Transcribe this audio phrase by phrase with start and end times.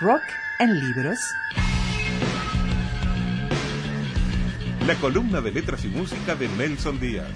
[0.00, 0.22] Rock
[0.60, 1.18] en libros.
[4.86, 7.32] La columna de letras y música de Nelson Díaz.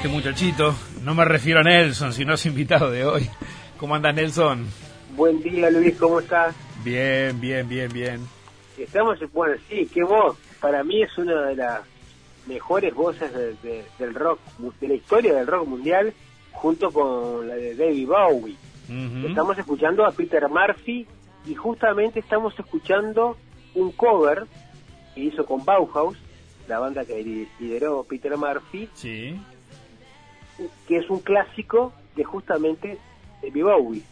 [0.00, 0.74] Este muchachito.
[1.02, 3.28] No me refiero a Nelson, sino a su invitado de hoy.
[3.76, 4.66] ¿Cómo andas, Nelson?
[5.14, 6.56] Buen día, Luis, ¿cómo estás?
[6.82, 8.20] Bien, bien, bien, bien.
[8.78, 10.38] Estamos, bueno, sí, qué voz.
[10.58, 11.82] Para mí es una de las
[12.46, 13.30] mejores voces
[13.62, 14.40] del rock,
[14.80, 16.14] de la historia del rock mundial,
[16.52, 18.56] junto con la de David Bowie.
[19.28, 21.06] Estamos escuchando a Peter Murphy
[21.44, 23.36] y justamente estamos escuchando
[23.74, 24.46] un cover
[25.14, 26.16] que hizo con Bauhaus,
[26.68, 27.22] la banda que
[27.58, 29.38] lideró Peter Murphy, sí
[30.86, 32.98] que es un clásico de justamente
[33.42, 34.02] de Bowie,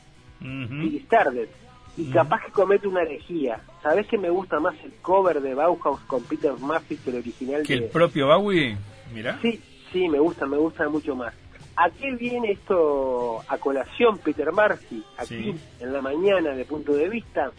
[0.40, 1.48] y Started.
[1.96, 3.60] Y capaz que comete una herejía.
[3.82, 7.62] ¿Sabes que me gusta más el cover de Bauhaus con Peter Murphy que el original?
[7.64, 8.76] ¿Que el propio Bowie?
[9.12, 9.38] Mira.
[9.42, 9.60] Sí,
[9.92, 11.34] sí, me gusta, me gusta mucho más.
[11.74, 17.08] ¿A qué viene esto a colación, Peter Murphy, aquí en la mañana de punto de
[17.08, 17.50] vista?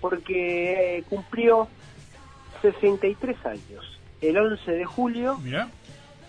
[0.00, 1.68] Porque eh, cumplió
[2.62, 4.00] 63 años.
[4.22, 5.68] El 11 de julio Mira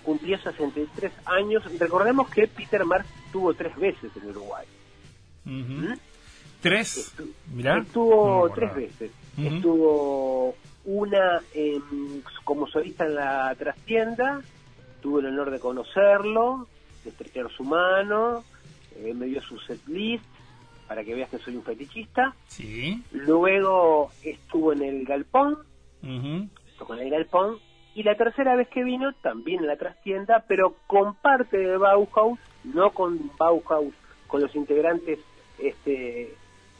[0.04, 1.64] cumplió 63 años.
[1.80, 4.66] Recordemos que Peter Marx estuvo tres veces en Uruguay.
[5.46, 5.94] ¿Mm?
[6.62, 7.14] ¿Tres?
[7.58, 9.12] Estuvo tres veces.
[9.38, 10.56] Estuvo
[10.86, 11.42] una
[12.44, 14.42] como solista en la trastienda,
[15.02, 16.68] tuve el honor de conocerlo,
[17.04, 18.44] de estrechar su mano,
[18.96, 20.24] eh, me dio su set list
[20.88, 22.36] para que veas que soy un fetichista.
[22.48, 23.02] Sí.
[23.12, 25.58] Luego estuvo en el Galpón,
[26.78, 27.58] tocó en el Galpón,
[27.96, 32.40] y la tercera vez que vino, también en la trastienda, pero con parte de Bauhaus,
[32.64, 33.94] no con Bauhaus,
[34.28, 35.20] con los integrantes
[35.60, 36.34] este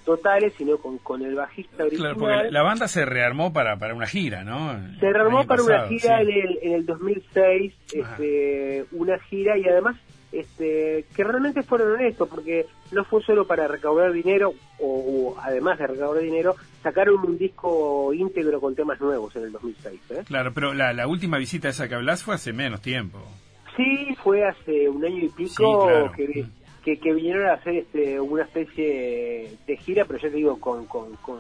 [0.06, 2.16] totales, sino con, con el bajista original.
[2.16, 4.78] Claro, porque la banda se rearmó para, para una gira, ¿no?
[5.00, 9.96] Se rearmó para una gira en, el, en el 2006, este, una gira, y además
[10.34, 15.88] este, que realmente fueron honestos, porque no fue solo para recaudar dinero, o, además de
[15.88, 20.02] recaudar dinero, sacaron un disco íntegro con temas nuevos en el 2006.
[20.10, 20.24] ¿eh?
[20.26, 23.20] Claro, pero la, la última visita esa que hablas fue hace menos tiempo.
[23.78, 29.58] Sí, fue hace un año y pico que, que, vinieron a hacer este, una especie
[29.66, 31.40] de gira, pero ya te digo, con, con, con,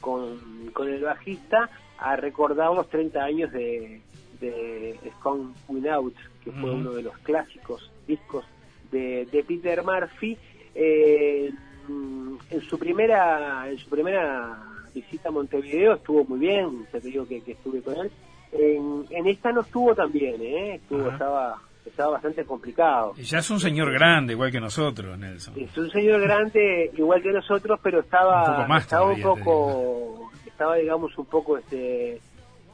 [0.00, 4.00] con, con el bajista, a recordar los 30 años de,
[4.40, 8.44] de Scone Without, que fue uno de los clásicos discos
[8.90, 10.36] de, de Peter Murphy.
[10.74, 11.50] Eh,
[11.88, 14.58] en su primera en su primera
[14.94, 18.10] visita a Montevideo estuvo muy bien, te digo que, estuve con él.
[18.52, 20.74] En, esta no estuvo tan bien, ¿eh?
[20.76, 23.14] estuvo, estaba estaba bastante complicado.
[23.16, 25.54] Y ya es un señor grande, igual que nosotros, Nelson.
[25.56, 31.16] Es un señor grande, igual que nosotros, pero estaba un estaba un poco, estaba digamos
[31.16, 32.20] un poco este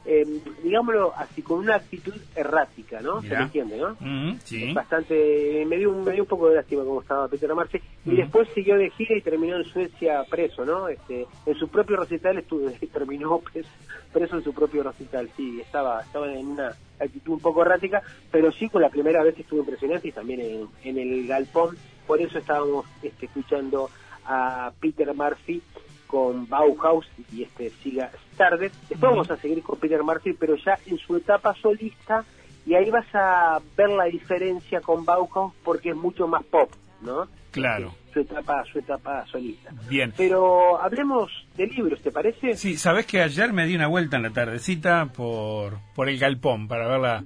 [0.05, 0.23] eh,
[0.63, 3.21] digámoslo así, con una actitud errática, ¿no?
[3.21, 3.95] Se me entiende, ¿no?
[4.43, 4.71] sí.
[4.73, 8.15] Bastante, me dio, un, me dio un poco de lástima como estaba Peter Marce, y
[8.15, 10.87] después siguió de gira y terminó en Suecia preso, ¿no?
[10.87, 13.69] Este, en su propio recital estuvo, terminó preso,
[14.13, 18.51] preso en su propio recital, sí, estaba, estaba en una actitud un poco errática, pero
[18.51, 21.75] sí con la primera vez estuvo impresionante y también en, en el galpón,
[22.05, 23.89] por eso estábamos este, escuchando
[24.25, 25.61] a Peter Murphy
[26.07, 28.71] con Bauhaus y este siga tarde.
[28.89, 32.23] Después vamos a seguir con Peter Murphy, pero ya en su etapa solista
[32.65, 36.71] y ahí vas a ver la diferencia con Bauhaus porque es mucho más pop,
[37.01, 37.27] ¿no?
[37.51, 37.93] Claro.
[38.13, 39.71] Su etapa, su etapa solista.
[39.89, 40.13] Bien.
[40.17, 42.55] Pero hablemos de libros, ¿te parece?
[42.55, 46.67] Sí, sabes que ayer me di una vuelta en la tardecita por, por el galpón
[46.67, 47.23] para verla.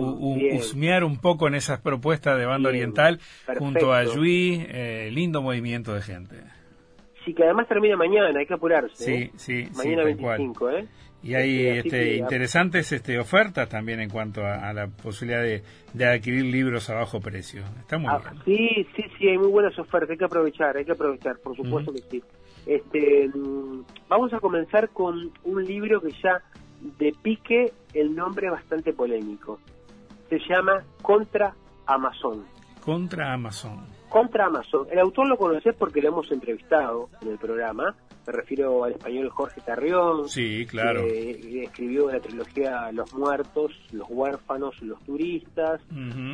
[0.00, 3.20] husmear un poco en esas propuestas de banda oriental
[3.58, 6.36] junto a Yui, eh, lindo movimiento de gente.
[7.28, 9.04] Sí, que además termina mañana, hay que apurarse.
[9.04, 9.30] Sí, ¿eh?
[9.36, 10.88] sí, mañana 25, ¿eh?
[11.22, 16.44] Y hay este, interesantes este, ofertas también en cuanto a, la posibilidad de, de, adquirir
[16.44, 17.64] libros a bajo precio.
[17.80, 18.42] Está muy ah, bien.
[18.44, 21.92] Sí, sí, sí, hay muy buenas ofertas, hay que aprovechar, hay que aprovechar, por supuesto
[21.92, 22.22] que sí.
[22.66, 26.40] Este, mm, vamos a comenzar con un libro que ya
[26.98, 29.58] de pique el nombre bastante polémico.
[30.28, 31.52] Se llama Contra
[31.86, 32.44] Amazon.
[32.84, 33.97] Contra Amazon.
[34.08, 34.86] Contra Amazon.
[34.90, 37.94] El autor lo conoces porque lo hemos entrevistado en el programa
[38.28, 40.28] me refiero al español Jorge Carrión.
[40.28, 41.06] Sí, claro.
[41.06, 45.80] Que escribió la trilogía Los Muertos, Los Huérfanos, Los Turistas.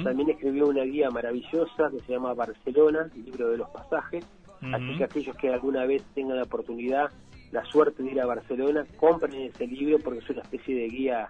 [0.02, 4.26] También escribió una guía maravillosa que se llama Barcelona, el libro de los pasajes.
[4.60, 7.12] Así que aquellos que alguna vez tengan la oportunidad,
[7.52, 11.28] la suerte de ir a Barcelona, compren ese libro porque es una especie de guía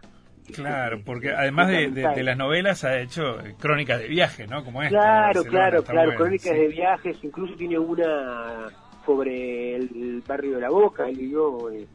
[0.53, 4.65] Claro, porque además de, las novelas ha hecho crónicas de viaje, ¿no?
[4.65, 8.69] Como Claro, claro, claro, crónicas de viajes, incluso tiene una
[9.07, 11.87] sobre el, barrio de La Boca, él vivió en,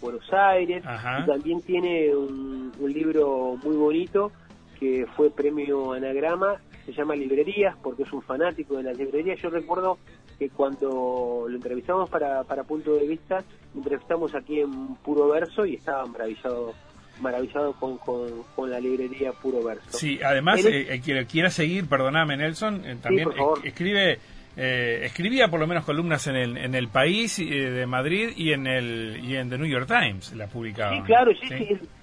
[0.00, 4.30] Buenos Aires, y también tiene un, libro muy bonito
[4.78, 9.40] que fue premio Anagrama, se llama Librerías, porque es un fanático de las librerías.
[9.40, 9.98] Yo recuerdo
[10.38, 13.44] que cuando lo entrevistamos para, para Punto de Vista,
[13.74, 16.74] lo entrevistamos aquí en Puro Verso y estaba maravillado
[17.20, 19.98] maravillado con, con, la librería Puro Verso.
[19.98, 23.28] Sí, además, eh, quien quiera seguir, perdóname Nelson, eh, también
[23.64, 24.18] escribe
[24.54, 28.52] eh, escribía por lo menos columnas en el, en el País eh, de Madrid y
[28.52, 30.94] en el y en The New York Times la publicaba.
[30.94, 31.48] Sí, claro, sí,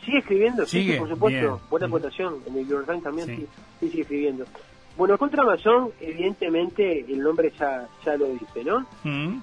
[0.03, 1.61] sigue escribiendo, sí, por supuesto.
[1.69, 3.47] Buena votación, en el New York Times también sí.
[3.79, 4.45] sigue escribiendo.
[4.97, 8.85] Bueno, contra Amazon, evidentemente, el nombre ya, ya lo dice, ¿no?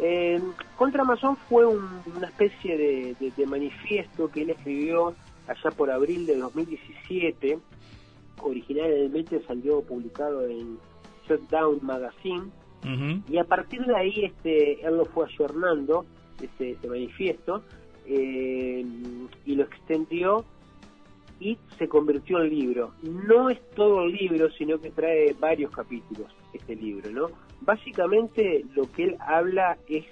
[0.01, 0.39] Eh,
[0.77, 5.15] contra Amazon fue una especie de, de, manifiesto que él escribió
[5.49, 7.59] allá por abril de 2017.
[8.43, 10.79] Originalmente salió publicado en
[11.29, 12.51] Shutdown Magazine
[13.29, 16.07] y a partir de ahí este, él lo fue ayornando,
[16.41, 17.65] este, este manifiesto,
[18.07, 18.85] eh,
[19.45, 20.45] y lo extendió
[21.41, 22.93] y se convirtió en libro.
[23.03, 27.29] No es todo el libro, sino que trae varios capítulos este libro, ¿no?
[27.61, 30.05] Básicamente lo que él habla es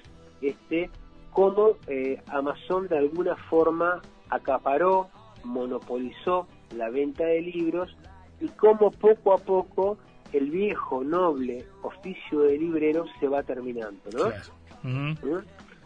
[0.42, 0.90] este
[1.30, 5.08] cómo eh, Amazon de alguna forma acaparó,
[5.44, 6.46] monopolizó
[6.76, 7.96] la venta de libros
[8.40, 9.98] y cómo poco a poco
[10.32, 14.32] el viejo, noble oficio de librero se va terminando, ¿no?
[14.82, 15.14] ¿Mm?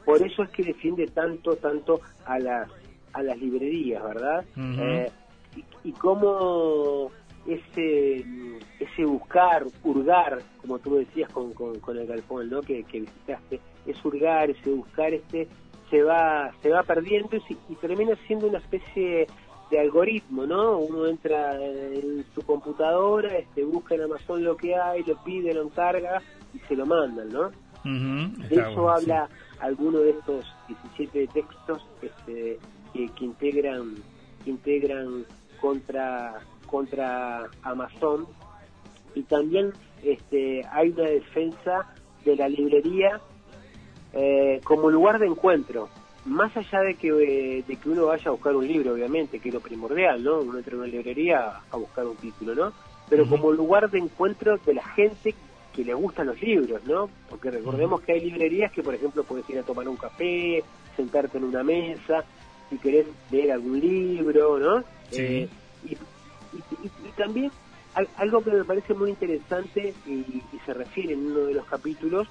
[0.05, 2.71] Por eso es que defiende tanto, tanto a las,
[3.13, 4.45] a las librerías, ¿verdad?
[4.57, 5.11] Eh,
[5.85, 7.11] y, cómo
[7.47, 8.25] ese,
[8.81, 12.63] ese buscar, hurgar, como tú decías con, con, el galpón, ¿no?
[12.63, 15.47] Que, visitaste, es hurgar, ese buscar, este
[15.91, 19.27] se va se va perdiendo y, y termina siendo una especie
[19.71, 20.79] de algoritmo, ¿no?
[20.79, 25.63] Uno entra en su computadora, este, busca en Amazon lo que hay, lo pide, lo
[25.63, 26.23] encarga
[26.55, 27.51] y se lo mandan, ¿no?
[27.85, 29.29] de eso habla
[29.61, 30.45] alguno de estos
[30.97, 32.59] 17 textos este,
[32.93, 33.95] que, integran
[34.45, 35.25] que integran
[35.61, 38.27] contra contra Amazon
[39.15, 39.73] y también
[40.03, 41.95] este, hay una defensa
[42.25, 43.21] de la librería
[44.13, 45.89] eh, como lugar de encuentro
[46.29, 49.49] más allá de que, eh, de que uno vaya a buscar un libro, obviamente, que
[49.49, 50.41] es lo primordial, ¿no?
[50.41, 52.73] Uno entra en una librería a buscar un título, ¿no?
[53.09, 55.35] Pero como lugar de encuentro de la gente
[55.75, 57.09] que le gustan los libros, ¿no?
[57.31, 60.63] Porque recordemos que hay librerías que, por ejemplo, puedes ir a tomar un café,
[60.95, 62.25] sentarte en una mesa,
[62.69, 64.85] si querés leer algún libro, ¿no?
[65.11, 65.23] Sí.
[65.23, 65.49] Eh,
[65.85, 65.97] y,
[67.17, 67.51] también
[68.17, 72.29] algo que me parece muy interesante y, y se refiere en uno de los capítulos,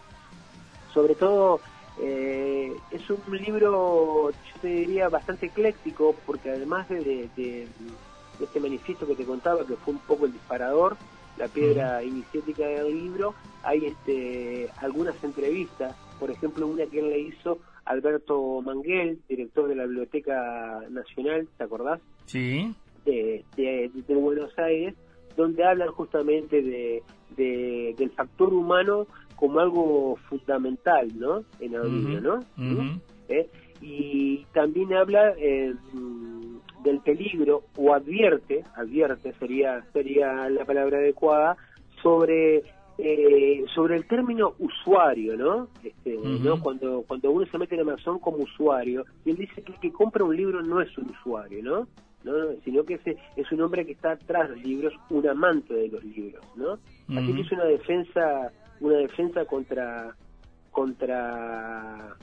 [0.94, 1.60] sobre todo
[2.00, 7.30] eh, es un libro, yo te diría, bastante ecléctico, porque además de,
[8.40, 10.98] este manifiesto que te contaba, que fue un poco el disparador,
[11.38, 17.20] la piedra iniciática del libro, hay este, algunas entrevistas, por ejemplo, una que él le
[17.20, 22.00] hizo Alberto Manguel, director de la Biblioteca Nacional, ¿te acordás?
[22.26, 22.74] Sí.
[23.06, 24.94] De, de Buenos Aires,
[25.38, 27.04] donde hablan justamente de,
[27.38, 29.08] del factor humano
[29.38, 31.44] como algo fundamental, ¿no?
[31.60, 32.40] En el libro, ¿no?
[32.58, 33.00] ¿Mm?
[33.30, 33.50] ¿Eh?
[33.82, 35.74] Y también habla eh,
[36.84, 41.56] del peligro o advierte, advierte sería sería la palabra adecuada
[42.02, 42.64] sobre
[42.98, 45.68] eh, sobre el término usuario, ¿no?
[45.84, 46.60] Este, ¿no?
[46.60, 49.92] Cuando cuando uno se mete en Amazon como usuario, y él dice que el que
[49.92, 51.88] compra un libro no es un usuario, ¿no?
[52.24, 52.34] ¿no?
[52.66, 55.88] sino que es, es un hombre que está atrás de los libros, un amante de
[55.88, 56.80] los libros, ¿no?
[57.16, 60.16] Así que es una defensa una defensa contra
[60.72, 62.16] contra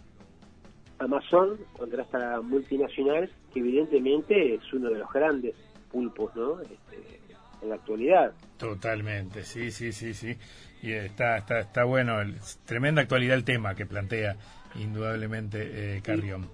[0.99, 5.55] Amazon, contra esta multinacional, que evidentemente es uno de los grandes
[5.91, 6.61] pulpos, ¿no?
[6.61, 7.21] Este,
[7.63, 8.33] en la actualidad.
[8.59, 10.37] Totalmente, sí, sí, sí, sí.
[10.83, 12.19] Y está, está, está bueno,
[12.65, 14.37] tremenda actualidad el tema que plantea
[14.77, 16.49] indudablemente eh, Carrión.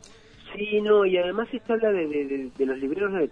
[0.54, 3.28] Sí, no, y además se habla de, los libreros de,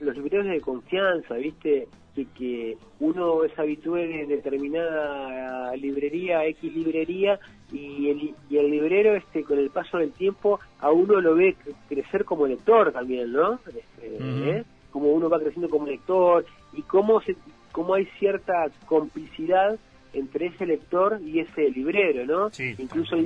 [0.00, 1.88] los libreros de confianza, ¿viste?
[2.14, 7.38] Que, que uno es habitué de determinada librería, X librería,
[7.72, 11.56] y el, y el librero, este con el paso del tiempo, a uno lo ve
[11.88, 13.58] crecer como lector también, ¿no?
[13.66, 14.18] Este,
[14.58, 14.64] ¿eh?
[14.90, 17.34] Como uno va creciendo como lector, y cómo, se,
[17.72, 19.78] cómo hay cierta complicidad
[20.12, 22.50] entre ese lector y ese librero, ¿no?
[22.50, 23.16] Sí, Incluso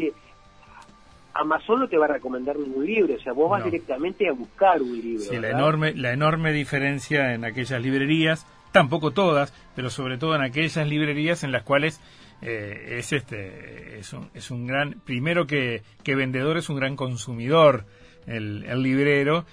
[1.34, 4.80] Amazon no te va a recomendar ningún libro, o sea, vos vas directamente a buscar
[4.80, 5.22] un libro.
[5.22, 10.42] Sí, la enorme, la enorme diferencia en aquellas librerías, tampoco todas, pero sobre todo en
[10.42, 12.00] aquellas librerías en las cuales
[12.42, 16.94] eh, es este es un, es un gran primero que, que vendedor es un gran
[16.94, 17.86] consumidor
[18.26, 19.46] el, el librero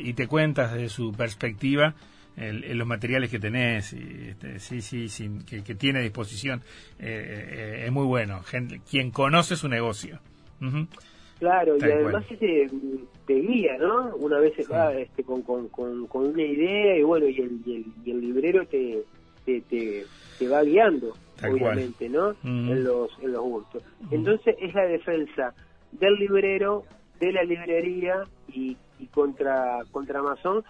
[0.00, 1.94] y, te, cuentas de su perspectiva
[2.38, 6.62] el, los materiales que tenés y, este, sí sí, sí que, tiene a disposición.
[6.98, 8.42] Eh, eh, es muy bueno.
[8.90, 10.18] Quien conoce su negocio.
[11.38, 12.68] Claro, y además te,
[13.26, 14.14] te, guía, ¿no?
[14.16, 17.60] Una vez se va este, con, con, con, una idea y bueno, y el,
[18.04, 19.02] y el, librero te,
[19.44, 22.34] te, te, va guiando, obviamente, ¿no?
[22.44, 23.82] En los, en los gustos.
[24.10, 25.54] Entonces es la defensa
[25.92, 26.84] del librero,
[27.20, 30.62] de la librería y, y contra, contra Amazon,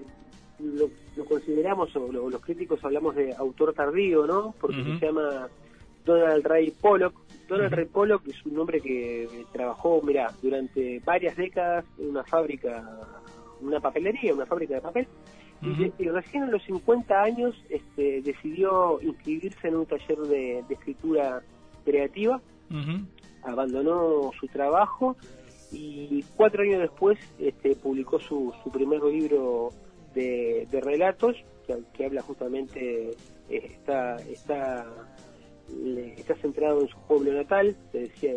[0.60, 4.56] lo, consideramos, o los críticos hablamos de autor tardío, ¿no?
[4.62, 5.50] Porque se llama
[6.06, 7.16] Donald Ray Pollock.
[7.50, 12.82] Donald Ray Pollock es un hombre que trabajó, mira, durante varias décadas en una fábrica,
[13.62, 15.08] una papelería, una fábrica de papel
[15.62, 21.42] y, recién a los 50 años este, decidió inscribirse en un taller de, escritura
[21.84, 22.42] creativa,
[23.44, 25.18] abandonó su trabajo
[25.72, 29.72] y cuatro años después este, publicó su, su primer libro
[30.13, 31.36] de, relatos
[31.94, 33.16] que, habla justamente, eh,
[33.50, 34.88] está, está,
[36.18, 38.32] está centrado en su pueblo natal, se decía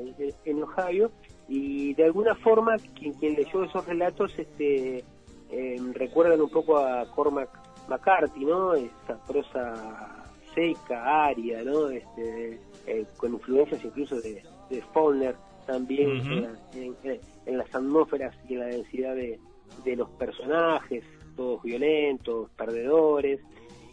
[0.44, 1.10] en, Ohio,
[1.52, 5.04] y de alguna forma quien, quien leyó esos relatos este,
[5.50, 7.50] eh, recuerdan un poco a Cormac
[7.90, 8.72] McCarthy, ¿no?
[8.72, 11.90] Esa prosa seca, árida, ¿no?
[11.90, 18.66] Este, eh, con influencias incluso de, de Faulkner también en, las atmósferas y en la
[18.66, 19.38] densidad de,
[19.94, 21.04] los personajes,
[21.36, 23.40] todos violentos, perdedores.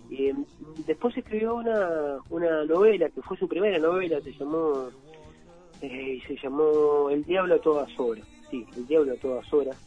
[0.10, 0.46] Y em,
[0.88, 4.88] después escribió una, una novela, que fue su primera novela, se llamó,
[5.82, 8.26] eh, se llamó El Diablo a todas horas.
[8.50, 9.78] Sí, El Diablo a todas horas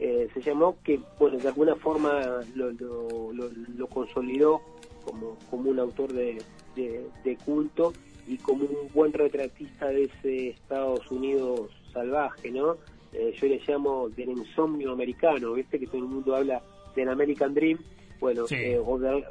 [0.00, 4.62] eh, se llamó que, bueno, de alguna forma lo, lo, consolidó
[5.04, 6.42] como, como un autor de,
[6.74, 7.92] de, culto
[8.26, 12.76] y como un buen retratista de ese Estados Unidos salvaje, ¿no?
[13.12, 15.78] Eh, yo le llamo del insomnio americano, ¿viste?
[15.78, 16.62] Que todo el mundo habla
[16.96, 17.78] del American Dream,
[18.20, 18.78] bueno, eh,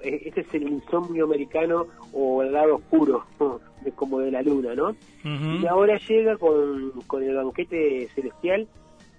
[0.04, 3.24] eh, este es el insomnio americano o el lado oscuro,
[3.96, 4.96] como de la luna, ¿no?
[5.24, 8.68] Y ahora llega con, con el banquete celestial.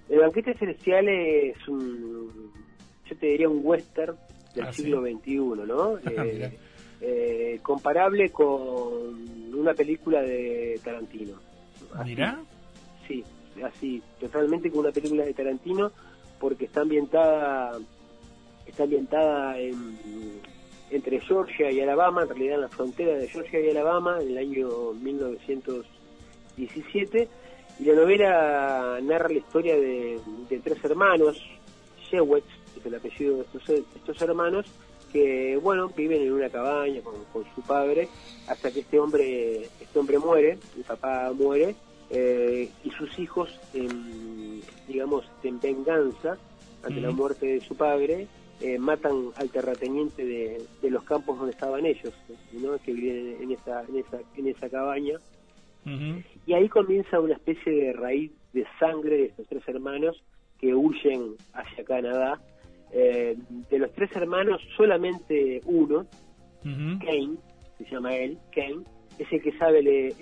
[0.08, 2.52] El banquete celestial es un,
[3.08, 4.16] yo te diría un western
[4.54, 5.98] del ah, siglo XXI, ¿no?
[6.18, 6.50] Ah,
[7.02, 11.34] eh, comparable con una película de Tarantino.
[12.04, 12.38] ¿Mira?
[13.08, 13.24] Sí,
[13.64, 15.92] así, totalmente con una película de Tarantino,
[16.38, 17.78] porque está ambientada
[18.70, 19.56] está ambientada
[20.90, 24.38] entre Georgia y Alabama, en realidad en la frontera de Georgia y Alabama, en el
[24.38, 27.28] año 1917,
[27.78, 30.18] y la novela narra la historia de,
[30.62, 31.40] tres hermanos,
[32.10, 33.68] Shewitz, que es el apellido de estos,
[34.22, 34.66] hermanos,
[35.12, 38.08] que bueno viven en una cabaña con, su padre
[38.46, 41.74] hasta que este hombre este hombre muere el papá muere
[42.10, 43.58] eh, y sus hijos
[44.86, 46.38] digamos en venganza
[46.84, 48.28] ante la muerte de su padre
[48.60, 52.12] eh, matan al terrateniente de, los campos donde estaban ellos,
[52.84, 55.18] que viven en esa, en esa, en esa cabaña.
[56.46, 60.22] Y ahí comienza una especie de raíz de sangre de estos tres hermanos
[60.58, 62.40] que huyen hacia Canadá.
[62.92, 63.36] Eh,
[63.70, 66.06] de los tres hermanos, solamente uno,
[66.62, 67.36] Kane,
[67.78, 68.84] se llama él, Kane,
[69.18, 70.12] es el que sabe leer,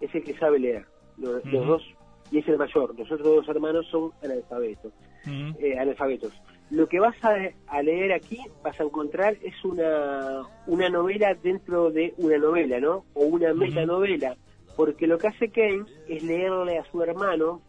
[0.00, 0.86] es el que sabe leer.
[1.18, 1.82] Los, dos,
[2.30, 2.98] y es el mayor.
[2.98, 4.92] Los otros dos hermanos son analfabetos.
[5.26, 6.32] Eh, analfabetos
[6.70, 12.12] lo que vas a, leer aquí, vas a encontrar, es una, una novela dentro de
[12.18, 13.04] una novela, ¿no?
[13.14, 14.36] O una metanovela,
[14.76, 17.62] porque lo que hace Kane es leerle a su hermano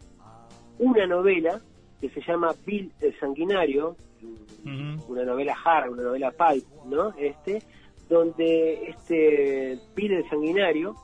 [0.78, 1.60] una novela
[2.00, 3.96] que se llama Bill el Sanguinario,
[5.08, 7.14] una novela hard, una novela pulp, ¿no?
[7.16, 7.62] Este,
[8.08, 10.94] donde este Bill el Sanguinario,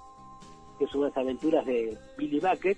[0.79, 2.77] que son las aventuras de Billy Bucket,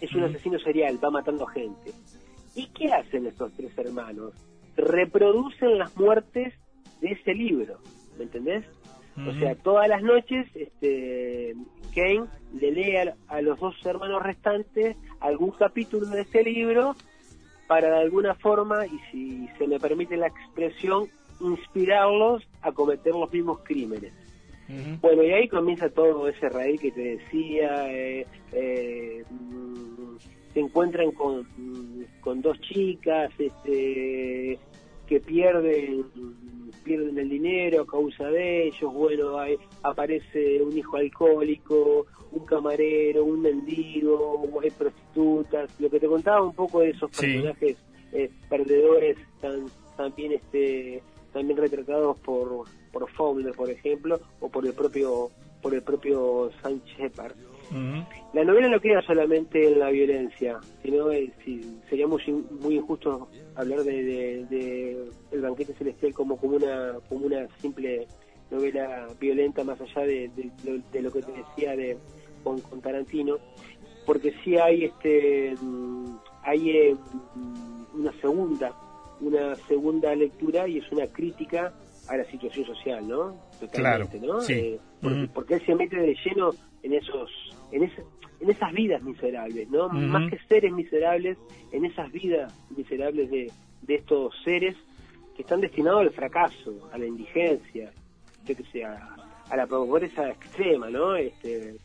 [0.00, 1.92] es un asesino serial, va matando gente.
[2.54, 4.34] ¿Y qué hacen estos tres hermanos?
[4.76, 6.54] Reproducen las muertes
[7.00, 7.78] de ese libro,
[8.18, 8.64] ¿me entendés?
[9.14, 11.54] O sea, todas las noches este,
[11.94, 12.24] Kane
[12.58, 12.96] le lee
[13.28, 16.96] a, los dos hermanos restantes algún capítulo de ese libro
[17.66, 21.08] para de alguna forma, y si se me permite la expresión,
[21.40, 24.12] inspirarlos a cometer los mismos crímenes.
[25.02, 29.24] Bueno, y ahí comienza todo ese raíz que te decía, eh, eh,
[30.52, 31.46] se encuentran con,
[32.20, 34.58] con dos chicas este,
[35.06, 36.04] que pierden
[36.84, 39.36] pierden el dinero a causa de ellos, bueno,
[39.82, 46.54] aparece un hijo alcohólico, un camarero, un mendigo, hay prostitutas, lo que te contaba un
[46.54, 47.76] poco de esos personajes
[48.12, 54.74] eh, perdedores tan, también este también retratados por por Faulkner, por ejemplo, o por el
[54.74, 55.30] propio
[55.62, 57.34] por el propio Sánchez Shepard.
[58.34, 61.10] La novela no queda solamente en la violencia, sino
[61.44, 62.22] si, sería muy,
[62.76, 68.06] injusto hablar de, El banquete celestial como, como, una, como una simple
[68.50, 70.30] novela violenta más allá de,
[71.00, 71.96] lo que te decía de
[72.44, 73.36] con, Tarantino,
[74.06, 75.54] porque sí hay este
[76.42, 76.96] hay eh,
[77.94, 78.72] una segunda
[79.20, 81.72] una segunda lectura y es una crítica
[82.08, 83.36] a la situación social, ¿no?
[83.60, 84.40] Totalmente, ¿no?
[84.48, 84.78] Eh,
[85.32, 86.50] porque, él se mete de lleno
[86.82, 87.30] en esos
[87.72, 89.88] en, en esas vidas miserables, ¿no?
[89.88, 91.38] Más que seres miserables,
[91.72, 93.50] en esas vidas miserables de,
[93.82, 94.76] de estos seres
[95.34, 97.90] que están destinados al fracaso, a la indigencia,
[98.46, 99.16] yo que sé, a,
[99.54, 101.14] la pobreza extrema, ¿no?
[101.14, 101.76] Este,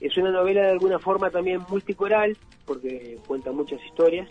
[0.00, 4.28] es una novela de alguna forma también multicoral, porque cuenta muchas historias,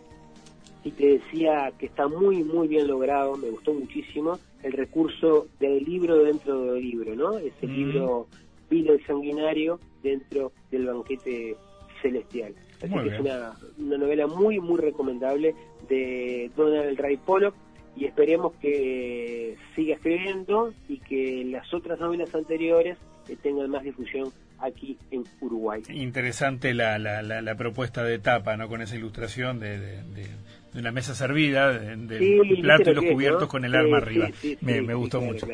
[0.83, 5.83] y te decía que está muy, muy bien logrado, me gustó muchísimo el recurso del
[5.83, 7.37] libro dentro del libro, ¿no?
[7.39, 8.27] Ese libro
[8.75, 11.55] Vino el Sanguinario dentro del banquete
[12.01, 12.53] celestial.
[12.83, 15.55] Así que es una, una, novela muy, muy recomendable
[15.87, 17.55] de Donald Ray Pollock
[17.95, 22.97] y esperemos que siga escribiendo y que las otras novelas anteriores
[23.41, 25.81] tengan más difusión aquí en Uruguay.
[25.89, 28.67] Interesante la, la, la, propuesta de tapa, ¿no?
[28.67, 30.27] Con esa ilustración de, de,
[30.75, 34.29] una mesa servida, del plato y los cubiertos con el arma arriba.
[34.61, 35.47] me, me, gustó mucho.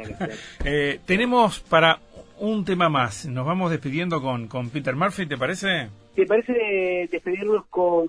[0.66, 2.00] Eh, tenemos para
[2.42, 3.28] un tema más.
[3.28, 5.90] Nos vamos despidiendo con, con Peter Murphy, ¿te parece?
[6.16, 8.08] ¿Te parece despedirnos con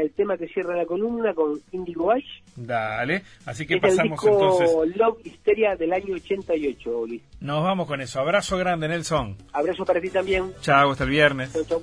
[0.00, 2.24] el tema que cierra la columna, con Indigo Ash?
[2.56, 4.96] Dale, así que pasamos el disco entonces.
[4.96, 7.22] Love Hysteria del año 88, Luis.
[7.40, 8.20] Nos vamos con eso.
[8.20, 9.36] Abrazo grande, Nelson.
[9.52, 10.50] Abrazo para ti también.
[10.62, 11.52] Chao, hasta el viernes.
[11.52, 11.82] Chao, chao.